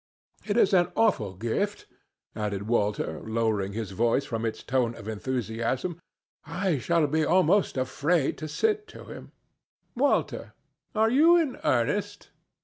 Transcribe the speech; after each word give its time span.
It 0.47 0.57
is 0.57 0.73
an 0.73 0.91
awful 0.95 1.35
gift," 1.35 1.85
added 2.35 2.67
Walter, 2.67 3.21
lowering 3.23 3.73
his 3.73 3.91
voice 3.91 4.25
from 4.25 4.47
its 4.47 4.63
tone 4.63 4.95
of 4.95 5.07
enthusiasm. 5.07 5.99
"I 6.43 6.79
shall 6.79 7.05
be 7.05 7.23
almost 7.23 7.77
afraid 7.77 8.35
to 8.39 8.47
sit 8.47 8.87
to 8.87 9.03
him." 9.05 9.31
"Walter, 9.95 10.53
are 10.95 11.11
you 11.11 11.37
in 11.37 11.59
earnest?" 11.63 12.31